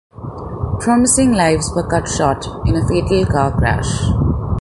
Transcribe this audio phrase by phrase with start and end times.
[0.79, 4.01] Promising lives were cut short in a fatal car crash.